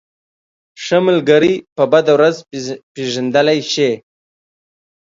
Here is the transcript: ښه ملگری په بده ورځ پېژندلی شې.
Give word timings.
ښه 0.83 0.97
ملگری 1.05 1.53
په 1.75 1.83
بده 1.91 2.11
ورځ 2.17 2.35
پېژندلی 2.93 3.59
شې. 3.71 3.91